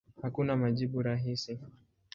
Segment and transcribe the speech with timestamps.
[0.23, 1.51] Hakuna majibu rahisi.